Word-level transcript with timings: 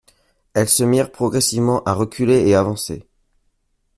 Elles 0.55 0.67
se 0.67 0.83
mirent 0.83 1.11
progressivement 1.11 1.83
à 1.83 1.93
reculer 1.93 2.47
et 2.47 2.55
avancer. 2.55 3.07